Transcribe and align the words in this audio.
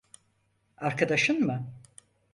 Arkadaşın 0.77 1.39
mı? 1.41 1.67